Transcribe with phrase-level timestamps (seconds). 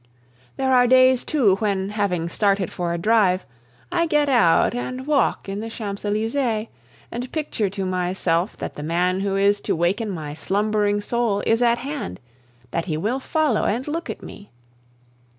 [0.57, 3.45] There are days too when, having started for a drive,
[3.91, 6.69] I get out and walk in the Champs Elysees,
[7.11, 11.61] and picture to myself that the man who is to waken my slumbering soul is
[11.61, 12.19] at hand,
[12.71, 14.49] that he will follow and look at me.